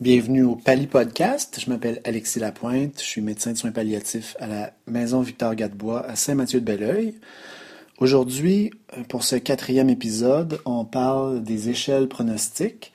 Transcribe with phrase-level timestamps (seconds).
[0.00, 1.58] Bienvenue au Pali Podcast.
[1.60, 3.00] Je m'appelle Alexis Lapointe.
[3.00, 7.14] Je suis médecin de soins palliatifs à la Maison Victor Gadebois à Saint-Mathieu-de-Belleuil.
[7.98, 8.70] Aujourd'hui,
[9.08, 12.92] pour ce quatrième épisode, on parle des échelles pronostiques.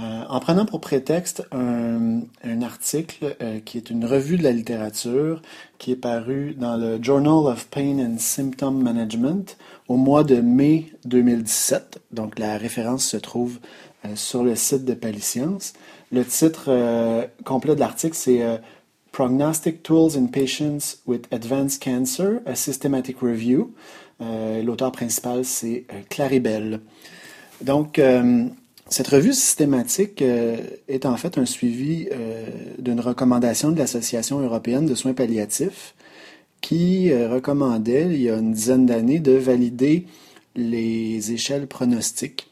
[0.00, 2.22] Euh, en prenant pour prétexte un,
[2.62, 5.42] article euh, qui est une revue de la littérature
[5.78, 9.56] qui est paru dans le Journal of Pain and Symptom Management
[9.88, 12.00] au mois de mai 2017.
[12.12, 15.72] Donc la référence se trouve euh, sur le site de Paliscience.
[16.12, 18.40] Le titre complet de l'article, c'est
[19.12, 23.72] Prognostic Tools in Patients with Advanced Cancer, a Systematic Review.
[24.20, 26.80] L'auteur principal, c'est Claribel.
[27.60, 28.00] Donc,
[28.90, 30.56] cette revue systématique euh,
[30.88, 32.46] est en fait un suivi euh,
[32.78, 35.94] d'une recommandation de l'Association européenne de soins palliatifs
[36.62, 40.06] qui euh, recommandait il y a une dizaine d'années de valider
[40.56, 42.50] les échelles pronostiques.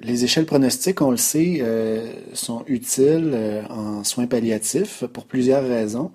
[0.00, 1.64] Les échelles pronostiques, on le sait,
[2.32, 6.12] sont utiles en soins palliatifs pour plusieurs raisons.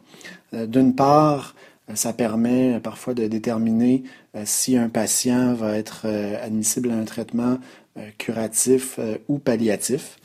[0.54, 1.56] D'une part,
[1.94, 4.04] ça permet parfois de déterminer
[4.46, 6.08] si un patient va être
[6.42, 7.58] admissible à un traitement
[7.98, 10.20] euh, curatif euh, ou palliatif.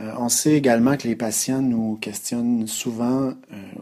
[0.00, 3.34] Euh, on sait également que les patients nous questionnent souvent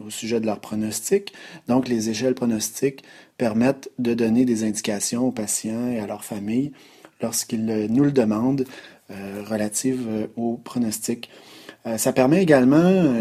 [0.05, 1.33] au sujet de leur pronostic.
[1.67, 3.03] Donc, les échelles pronostiques
[3.37, 6.73] permettent de donner des indications aux patients et à leur famille
[7.23, 8.65] lorsqu'ils nous le demandent
[9.45, 11.29] relatives au pronostic.
[11.97, 13.13] ça permet également,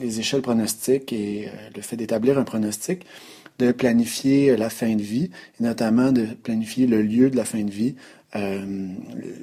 [0.00, 3.06] les échelles pronostiques et le fait d'établir un pronostic,
[3.58, 5.30] de planifier la fin de vie,
[5.60, 7.94] et notamment de planifier le lieu de la fin de vie
[8.34, 8.64] euh,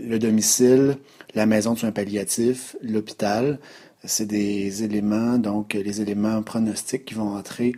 [0.04, 0.98] le domicile,
[1.36, 3.60] la maison de soins palliatifs, l'hôpital,
[4.04, 7.74] c'est des éléments, donc les éléments pronostiques qui vont entrer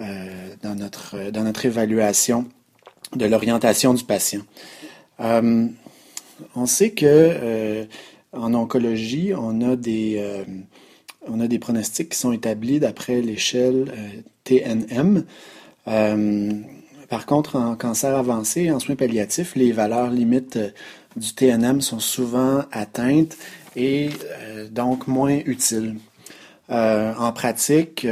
[0.00, 2.48] euh, dans, notre, dans notre évaluation
[3.14, 4.42] de l'orientation du patient.
[5.20, 5.68] Euh,
[6.54, 7.86] on sait que
[8.32, 10.44] en oncologie, on a des,
[11.26, 13.92] on a des pronostics qui sont établis d'après l'échelle
[14.44, 15.24] TNM.
[17.08, 20.70] Par contre, en cancer avancé et en soins palliatifs, les valeurs limites euh,
[21.16, 23.36] du TNM sont souvent atteintes
[23.76, 25.96] et euh, donc moins utiles.
[26.70, 28.06] Euh, en pratique,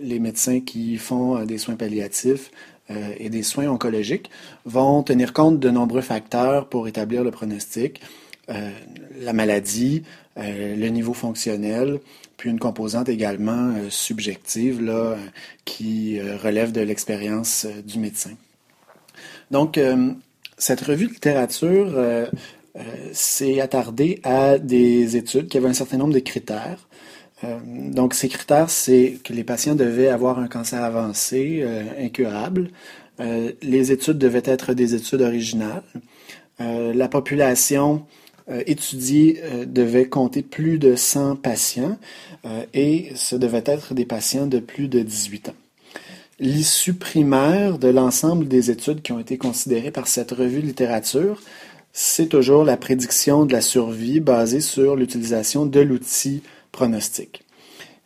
[0.00, 2.52] les médecins qui font des soins palliatifs
[2.90, 4.30] et des soins oncologiques
[4.66, 8.00] vont tenir compte de nombreux facteurs pour établir le pronostic.
[8.48, 10.02] la maladie,
[10.36, 12.00] le niveau fonctionnel,
[12.36, 15.16] puis une composante également euh, subjective là,
[15.64, 18.32] qui euh, relève de l'expérience euh, du médecin.
[19.50, 19.78] Donc,
[20.56, 21.94] cette revue de littérature
[23.12, 26.88] s'est attardée à des études qui avaient un certain nombre de critères.
[27.42, 31.66] Donc, ces critères, c'est que les patients devaient avoir un cancer avancé,
[31.98, 32.70] incurable.
[33.18, 35.82] les études devaient être des études originales.
[36.58, 38.06] la population
[38.50, 41.96] euh, étudié euh, devait compter plus de 100 patients
[42.44, 45.54] euh, et ce devait être des patients de plus de 18 ans.
[46.38, 51.40] L'issue primaire de l'ensemble des études qui ont été considérées par cette revue littérature,
[51.94, 56.42] c'est toujours la prédiction de la survie basée sur l'utilisation de l'outil
[56.74, 57.44] pronostic.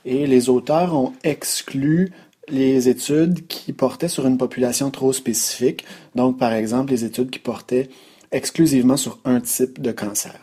[0.05, 2.13] Et les auteurs ont exclu
[2.49, 5.85] les études qui portaient sur une population trop spécifique,
[6.15, 7.89] donc par exemple les études qui portaient
[8.31, 10.39] exclusivement sur un type de cancer.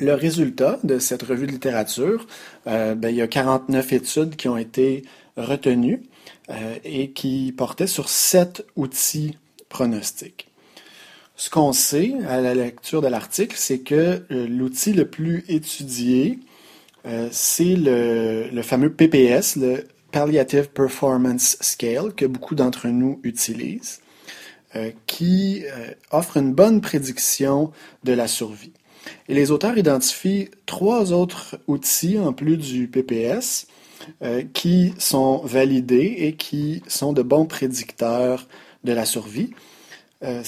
[0.00, 2.26] Le résultat de cette revue de littérature,
[2.66, 5.02] euh, ben, il y a 49 études qui ont été
[5.36, 6.02] retenues
[6.50, 9.36] euh, et qui portaient sur sept outils
[9.68, 10.48] pronostiques.
[11.36, 16.38] Ce qu'on sait à la lecture de l'article, c'est que euh, l'outil le plus étudié,
[17.30, 24.00] c'est le, fameux PPS, le Palliative Performance Scale, que beaucoup d'entre nous utilisent.
[24.76, 27.72] Euh, qui euh, offre une bonne prédiction
[28.04, 28.74] de la survie.
[29.26, 33.66] Et les auteurs identifient trois autres outils en plus du PPS
[34.22, 38.46] euh, qui sont validés et qui sont de bons prédicteurs
[38.84, 39.54] de la survie.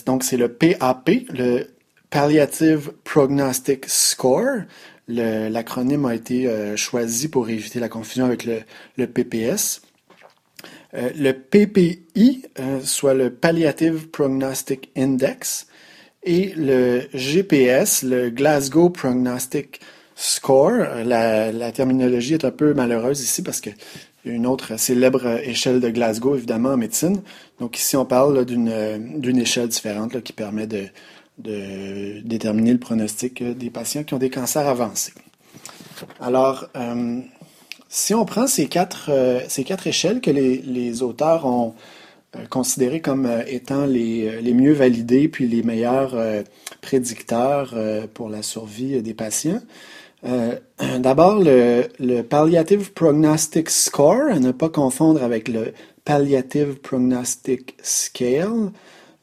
[0.04, 1.68] donc c'est le PAP, le
[2.10, 4.64] Palliative Prognostic Score.
[5.10, 9.82] L'acronyme a été choisi pour éviter la confusion avec le PPS.
[10.94, 15.68] Euh, le PPI, euh, soit le Palliative Prognostic Index,
[16.22, 19.80] et le GPS, le Glasgow Prognostic
[20.16, 20.72] Score.
[20.80, 21.04] Euh,
[21.52, 23.70] la, terminologie est un peu malheureuse ici parce a
[24.24, 27.22] une autre célèbre échelle de Glasgow, évidemment, en médecine.
[27.60, 30.86] Donc ici, on parle d'une échelle différente qui permet de,
[31.42, 35.12] de, déterminer le pronostic des patients qui ont des cancers avancés.
[36.20, 36.68] Alors,
[37.88, 41.74] si on prend ces quatre, euh, ces quatre échelles que les, auteurs ont,
[42.48, 46.14] considérés comme étant les, les, mieux validés puis les meilleurs
[46.80, 47.74] prédicteurs
[48.14, 49.60] pour la survie des patients.
[50.98, 55.72] D'abord, le, Palliative Prognostic Score, à ne pas confondre avec le
[56.04, 58.70] Palliative Prognostic Scale,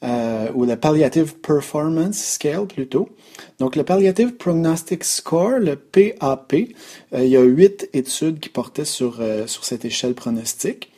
[0.04, 3.10] euh, ou le Palliative Performance Scale plutôt.
[3.58, 8.86] Donc le Palliative Prognostic Score, le PAP, euh, il y a huit études qui portaient
[8.86, 10.92] sur, euh, sur cette échelle pronostique.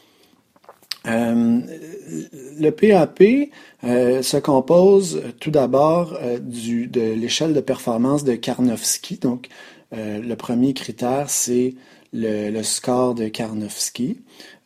[1.05, 3.51] le PAP
[3.81, 9.17] se compose tout d'abord de l'échelle de performance de Karnofsky.
[9.17, 9.47] Donc
[9.93, 11.73] le premier critère, c'est
[12.13, 14.17] le, score de Karnofsky.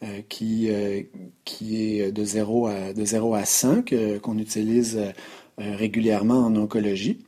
[0.03, 1.01] Euh, qui, euh,
[1.45, 5.11] qui est de 0 à, de 0 à 5, qu'on utilise euh,
[5.57, 7.19] régulièrement en oncologie.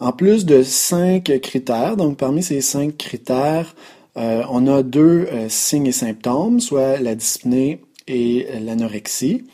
[0.00, 3.74] En plus de cinq critères, donc parmi ces cinq critères,
[4.14, 9.44] on a deux signes et symptômes, soit la dyspnée et l'anorexie.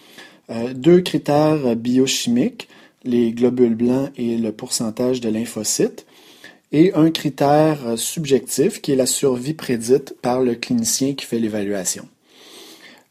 [0.74, 2.68] deux critères biochimiques,
[3.04, 6.06] les globules blancs et le pourcentage de lymphocytes.
[6.72, 12.08] Et un critère subjectif qui est la survie prédite par le clinicien qui fait l'évaluation.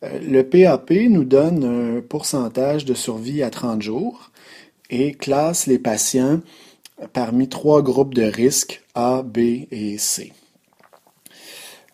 [0.03, 4.31] Euh, le PAP nous donne un pourcentage de survie à 30 jours
[4.89, 6.41] et classe les patients
[7.13, 9.37] parmi trois groupes de risques A, B
[9.71, 10.33] et C.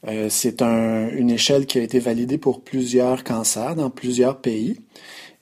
[0.08, 4.80] Euh, c'est une échelle qui a été validée pour plusieurs cancers dans plusieurs pays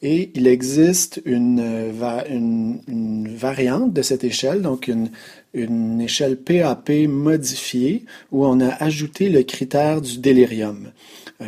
[0.06, 1.92] et il existe une,
[2.30, 5.10] une, variante de cette échelle, donc une,
[5.56, 10.92] une échelle PAP modifiée où on a ajouté le critère du délirium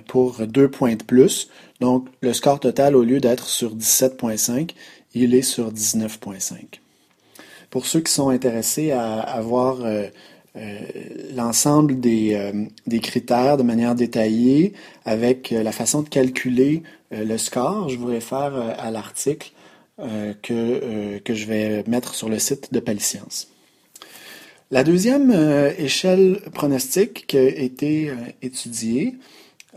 [0.08, 1.50] pour deux points de plus.
[1.82, 4.72] Donc, le score total, au lieu d'être sur 17.5,
[5.14, 6.56] il est sur 19.5.
[7.70, 10.10] Pour ceux qui sont intéressés à, avoir euh, euh,
[11.36, 14.74] l'ensemble des, euh, des, critères de manière détaillée
[15.06, 19.52] avec la façon de calculer le score, je vous réfère à l'article
[19.98, 23.48] que, que je vais mettre sur le site de Paliscience.
[24.72, 25.32] La deuxième
[25.78, 28.12] échelle pronostique qui a été
[28.42, 29.16] étudiée,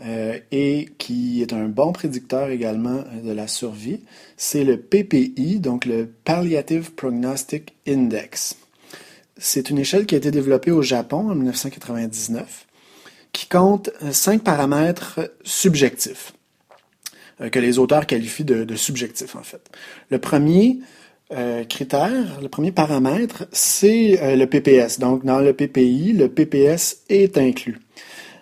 [0.03, 3.99] euh, et qui est un bon prédicteur également euh, de la survie,
[4.35, 8.57] c'est le PPI, donc le Palliative Prognostic Index.
[9.43, 12.67] C'est une échelle qui a été développée au Japon en 1999,
[13.31, 16.33] qui compte euh, cinq paramètres subjectifs,
[17.51, 19.61] que les auteurs qualifient de, subjectifs en fait.
[20.11, 20.79] Le premier
[21.69, 24.99] critère, le premier paramètre, c'est le PPS.
[24.99, 27.79] Donc dans le PPI, le PPS est inclus.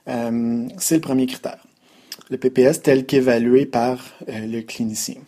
[0.10, 1.64] Euh, c'est le premier critère.
[2.30, 5.22] Le PPS tel qu'évalué par euh, le clinicien.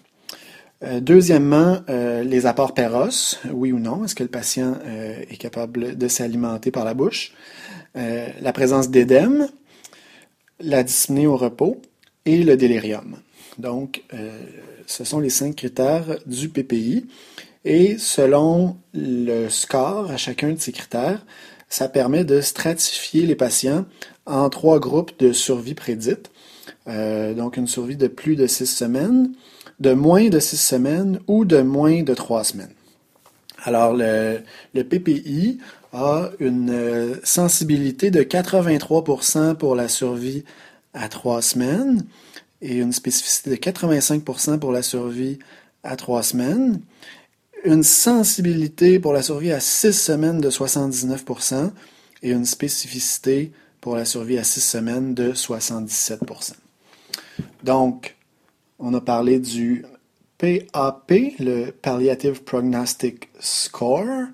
[0.84, 4.80] Euh, deuxièmement, les apports péros, oui ou non, est-ce que le patient
[5.30, 7.34] est capable de s'alimenter par la bouche?
[7.94, 9.50] la présence d'édème,
[10.62, 11.82] la dyspnée au repos
[12.26, 13.18] et le délirium.
[13.58, 14.04] Donc,
[14.86, 17.06] ce sont les cinq critères du PPI.
[17.66, 21.26] Et selon le score à chacun de ces critères,
[21.70, 23.86] ça permet de stratifier les patients
[24.26, 26.32] en trois groupes de survie prédite.
[26.88, 29.32] Euh, donc une survie de plus de six semaines,
[29.82, 32.74] de moins de six semaines ou de moins de trois semaines.
[33.64, 34.42] Alors le,
[34.74, 35.58] le PPI
[35.92, 40.44] a une euh, sensibilité de 83% pour la survie
[40.94, 42.06] à trois semaines
[42.62, 45.40] et une spécificité de 85% pour la survie
[45.84, 46.80] à trois semaines,
[47.64, 51.72] une sensibilité pour la survie à six semaines de 79%
[52.22, 56.54] et une spécificité pour la survie à six semaines de 77%
[57.64, 58.16] Donc,
[58.82, 59.86] on a parlé du
[60.38, 64.28] PAP, le Palliative Prognostic Score.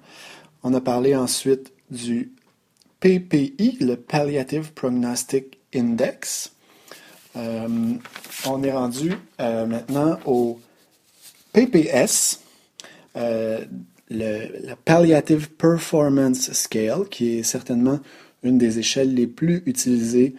[0.63, 2.31] On a parlé ensuite du
[3.01, 6.53] PPI, le Palliative Prognostic Index.
[7.35, 7.67] Euh,
[8.47, 10.59] on est rendu euh, maintenant au
[11.53, 12.41] PPS,
[13.17, 13.65] euh,
[14.09, 17.99] le, Palliative Performance Scale, qui est certainement
[18.43, 20.35] une des échelles les plus utilisées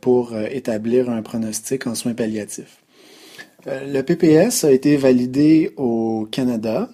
[0.00, 2.79] pour établir un pronostic en soins palliatifs.
[3.66, 6.88] Euh, le PPS a été validé au Canada,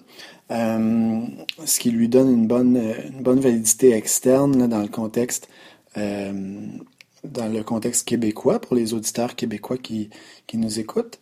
[0.49, 5.47] ce qui lui donne une bonne, une bonne validité externe dans le contexte
[5.95, 10.09] dans le contexte québécois, pour les auditeurs québécois qui,
[10.45, 11.19] qui nous écoutent.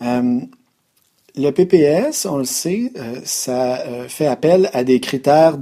[0.00, 2.92] le PPS, on le sait,
[3.24, 5.58] ça fait appel à des critères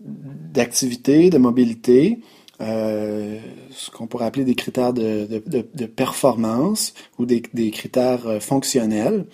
[0.00, 2.20] d'activité, de mobilité,
[2.60, 3.38] euh,
[3.70, 5.40] ce qu'on pourrait appeler des critères de,
[5.86, 9.26] performance ou des, critères euh, fonctionnels.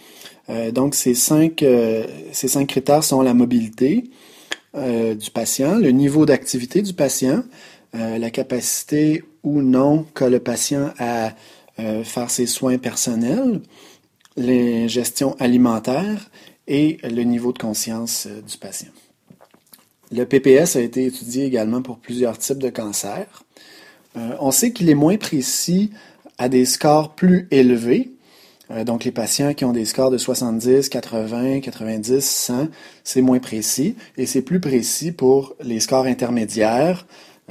[0.51, 1.65] Euh, donc, ces cinq,
[2.33, 4.05] ces cinq critères sont la mobilité
[4.77, 7.45] du patient, le niveau d'activité du patient,
[7.93, 11.33] la capacité ou non qu'a le patient à
[11.77, 13.61] faire ses soins personnels,
[14.37, 16.29] l'ingestion alimentaire
[16.67, 18.91] et le niveau de conscience du patient.
[20.13, 23.45] Le PPS a été étudié également pour plusieurs types de cancers.
[24.15, 25.91] on sait qu'il est moins précis
[26.39, 28.15] à des scores plus élevés,
[28.71, 32.69] euh, donc les patients qui ont des scores de 70, 80, 90, 100,
[33.03, 37.07] c'est moins précis et c'est plus précis pour les scores intermédiaires,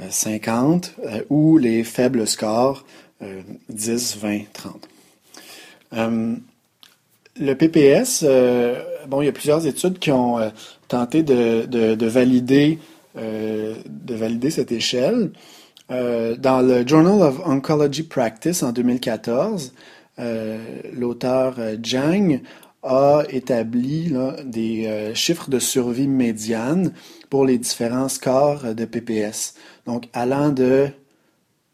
[0.08, 2.84] 50, euh, euh, ou les faibles scores,
[3.68, 4.88] 10, 20, 30.
[7.36, 8.24] Le PPS,
[9.08, 10.38] bon, il y a plusieurs études qui ont
[10.88, 12.78] tenté de, de, valider,
[13.16, 15.30] de valider cette échelle.
[15.88, 19.72] dans le Journal of Oncology Practice en 2014,
[20.18, 22.40] euh, l'auteur euh, Jang
[22.84, 24.12] a établi
[24.44, 26.92] des euh, chiffres de survie médiane
[27.30, 29.54] pour les différents scores de PPS.
[29.86, 30.88] Donc, allant de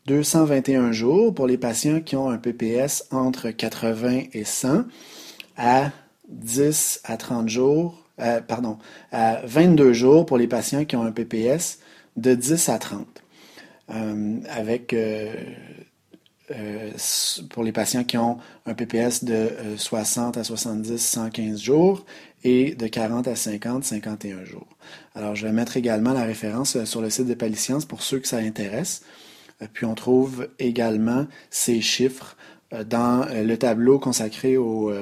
[0.06, 4.84] 221 jours pour les patients qui ont un PPS entre 80 et 100
[5.60, 5.92] à
[6.28, 8.04] 10 à 30 jours,
[8.48, 8.78] pardon,
[9.12, 11.78] à 22 jours pour les patients qui ont un PPS
[12.16, 13.06] de 10 à 30.
[14.48, 14.94] avec
[16.52, 16.90] euh,
[17.50, 22.04] pour les patients qui ont un PPS de 60 euh, à 70, 115 jours
[22.42, 24.66] et de 40 à 50, 51 jours.
[25.14, 28.18] Alors, je vais mettre également la référence euh, sur le site de Paliscience pour ceux
[28.18, 29.02] que ça intéresse.
[29.74, 32.36] Puis on trouve également ces chiffres
[32.88, 34.92] dans le tableau consacré aux,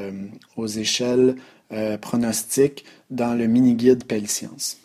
[0.56, 1.36] aux échelles
[2.00, 4.78] pronostiques dans le mini-guide Paliscience.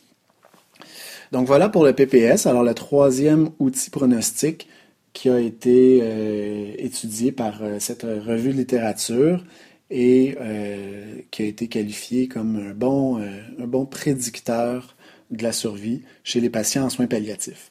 [1.31, 2.45] Donc voilà pour le PPS.
[2.45, 4.67] Alors le troisième outil pronostic,
[5.13, 9.45] qui a été euh, étudié par euh, cette revue de littérature
[9.89, 14.95] et euh, qui a été qualifié comme un bon, un bon prédicteur
[15.29, 17.69] de la survie chez les patients en soins palliatifs.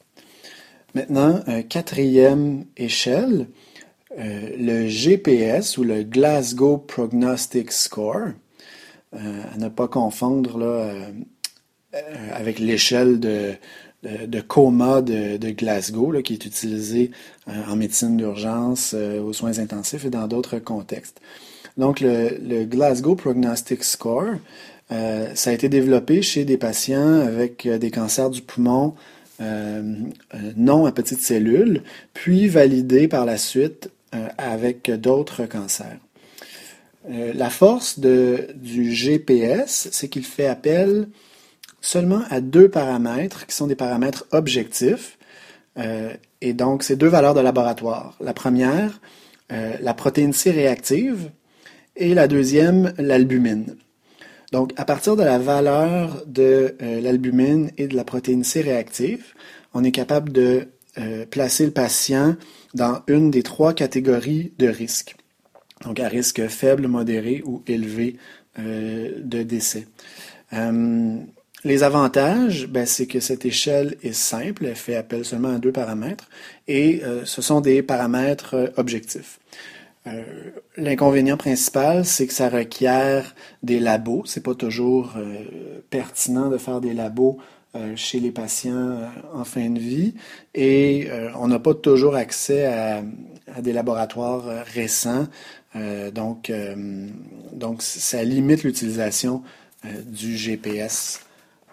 [0.95, 3.47] Maintenant, quatrième échelle,
[4.17, 8.29] le GPS ou le Glasgow Prognostic Score,
[9.13, 10.91] à ne pas confondre là,
[12.33, 13.53] avec l'échelle de,
[14.03, 17.11] de, coma de, Glasgow, qui est utilisé
[17.47, 21.21] euh, en médecine d'urgence, euh, aux soins intensifs et dans d'autres contextes.
[21.77, 24.35] Donc, le, Glasgow Prognostic Score,
[24.91, 28.93] euh, ça a été développé chez des patients avec des cancers du poumon
[30.55, 31.81] non à petites cellules,
[32.13, 33.89] puis validé par la suite
[34.37, 35.97] avec d'autres cancers.
[37.09, 41.07] la force du GPS, c'est qu'il fait appel
[41.83, 45.19] seulement à deux paramètres qui sont des paramètres objectifs.
[45.77, 48.17] Euh, et donc, c'est deux valeurs de laboratoire.
[48.21, 48.99] La première,
[49.51, 51.29] euh, la protéine C réactive,
[51.95, 53.75] et la deuxième, l'albumine.
[54.51, 59.33] Donc, à partir de la valeur de euh, l'albumine et de la protéine C réactive,
[59.73, 60.69] on est capable de
[61.29, 62.35] placer le patient
[62.73, 65.15] dans une des trois catégories de risque.
[65.85, 68.17] Donc, à risque faible, modéré ou élevé
[68.57, 69.87] de décès.
[71.65, 75.71] Les avantages, ben, c'est que cette échelle est simple, elle fait appel seulement à deux
[75.71, 76.29] paramètres,
[76.67, 79.39] et euh, ce sont des paramètres euh, objectifs.
[80.05, 80.23] Euh,
[80.75, 84.23] l'inconvénient principal, c'est que ça requiert des labos.
[84.25, 85.13] C'est pas toujours
[85.89, 87.37] pertinent de faire des labos
[87.95, 88.99] chez les patients
[89.33, 90.13] en fin de vie,
[90.53, 93.01] et on n'a pas toujours accès à,
[93.61, 95.27] des laboratoires récents.
[96.13, 96.51] donc,
[97.79, 99.43] ça limite l'utilisation
[100.05, 101.23] du GPS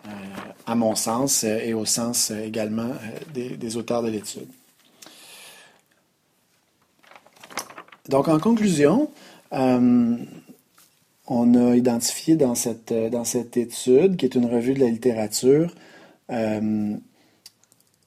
[0.07, 0.11] euh,
[0.67, 2.93] à mon sens euh, et au sens euh, également
[3.35, 4.47] des, auteurs de l'étude.
[8.09, 9.11] Donc, en conclusion,
[11.31, 15.75] on a identifié dans cette, dans cette étude, qui est une revue de la littérature,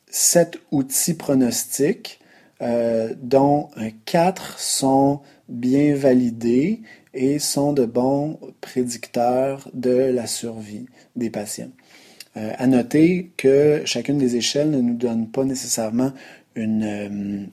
[0.10, 2.20] sept outils pronostiques,
[2.62, 3.70] dont
[4.06, 6.82] quatre sont bien validés
[7.14, 11.72] et sont de bons prédicteurs de la survie des patients.
[12.36, 16.12] Euh, à noter que chacune des échelles ne nous donne pas nécessairement
[16.58, 17.46] euh,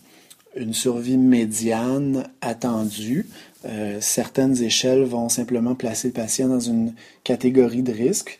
[0.57, 3.27] une survie médiane attendue.
[3.65, 8.39] Euh, certaines échelles vont simplement placer le patient dans une catégorie de risque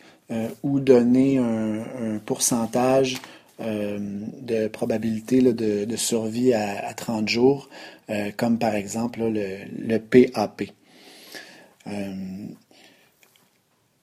[0.63, 3.17] ou donner un, pourcentage
[3.59, 7.67] de probabilité de, survie à, 30 jours,
[8.37, 10.71] comme par exemple le, PAP.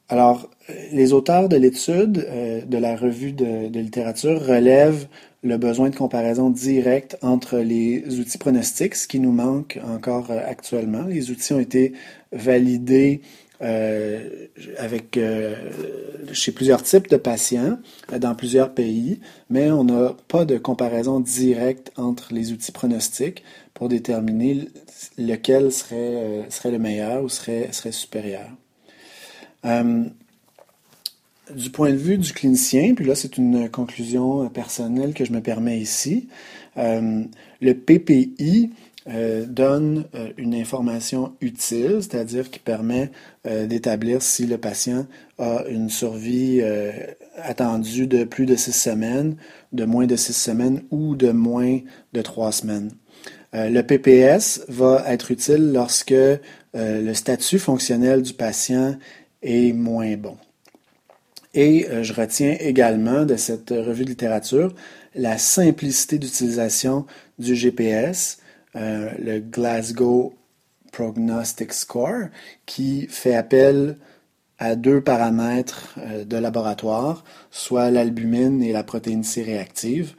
[0.08, 0.48] Alors,
[0.92, 5.06] les auteurs de l'étude euh, de la revue de, littérature relèvent
[5.42, 10.40] le besoin de comparaison directe entre les outils pronostiques, ce qui nous manque encore euh,
[10.44, 11.04] actuellement.
[11.04, 11.92] Les outils ont été
[12.32, 13.20] validés
[14.76, 15.18] avec,
[16.32, 17.76] chez plusieurs types de patients
[18.16, 19.18] dans plusieurs pays,
[19.50, 23.42] mais on n'a pas de comparaison directe entre les outils pronostiques
[23.74, 24.68] pour déterminer
[25.18, 28.48] lequel serait, serait le meilleur ou serait, serait supérieur
[31.54, 35.40] du point de vue du clinicien, puis là c'est une conclusion personnelle que je me
[35.40, 36.28] permets ici,
[36.78, 37.24] euh,
[37.60, 38.70] le PPI
[39.08, 43.10] euh, donne euh, une information utile, c'est-à-dire qui permet
[43.66, 45.06] d'établir si le patient
[45.38, 46.60] a une survie
[47.36, 49.36] attendue de plus de six semaines,
[49.72, 51.78] de moins de six semaines ou de moins
[52.12, 52.90] de trois semaines.
[53.54, 56.14] le PPS va être utile lorsque
[56.74, 58.96] le statut fonctionnel du patient
[59.40, 60.36] est moins bon.
[61.54, 64.74] Et euh, je retiens également de cette revue de littérature
[65.14, 67.06] la simplicité d'utilisation
[67.38, 68.38] du GPS,
[68.76, 70.34] euh, le Glasgow
[70.92, 72.28] Prognostic Score,
[72.66, 73.96] qui fait appel
[74.58, 80.14] à deux paramètres euh, de laboratoire, soit l'albumine et la protéine C réactive.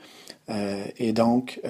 [0.97, 1.61] et donc,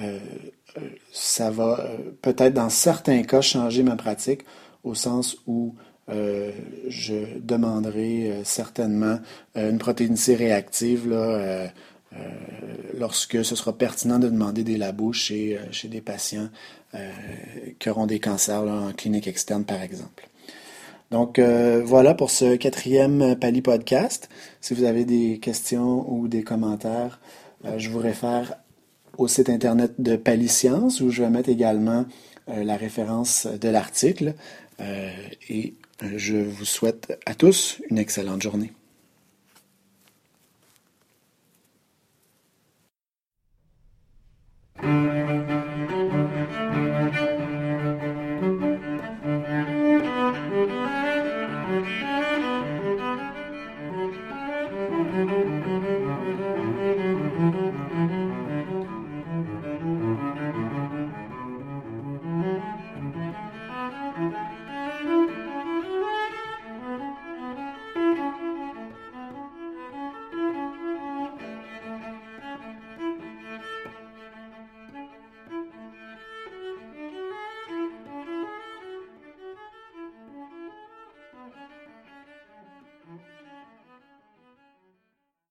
[1.12, 1.86] ça va
[2.22, 4.40] peut-être dans certains cas changer ma pratique
[4.84, 5.74] au sens où
[6.10, 6.50] euh,
[6.88, 9.18] je demanderai euh, certainement
[9.56, 11.08] euh, une protéine C réactive
[12.98, 16.48] lorsque ce sera pertinent de demander des labos chez, chez des patients
[17.78, 20.28] qui auront des cancers en clinique externe, par exemple.
[21.12, 24.28] Donc voilà pour ce quatrième Pali Podcast.
[24.60, 27.20] Si vous avez des questions ou des commentaires,
[27.76, 28.54] je vous réfère
[29.16, 32.06] au site internet de Pali Science où je vais mettre également
[32.48, 34.34] la référence de l'article.
[34.80, 35.10] Euh,
[35.48, 38.72] et euh, je vous souhaite à tous une excellente journée.